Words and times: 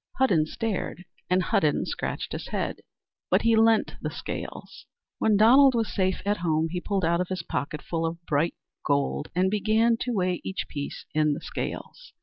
Hudden 0.17 0.47
stared 0.47 1.05
and 1.29 1.43
Hudden 1.43 1.85
scratched 1.85 2.31
his 2.31 2.47
head, 2.47 2.77
but 3.29 3.43
he 3.43 3.55
lent 3.55 3.97
the 4.01 4.09
scales. 4.09 4.87
When 5.19 5.37
Donald 5.37 5.75
was 5.75 5.93
safe 5.93 6.23
at 6.25 6.37
home, 6.37 6.69
he 6.69 6.81
pulled 6.81 7.05
out 7.05 7.27
his 7.27 7.43
pocketful 7.43 8.07
of 8.07 8.25
bright 8.25 8.55
gold 8.83 9.29
and 9.35 9.51
began 9.51 9.97
to 9.97 10.11
weigh 10.11 10.41
each 10.43 10.65
piece 10.67 11.05
in 11.13 11.33
the 11.33 11.39
scales. 11.41 12.13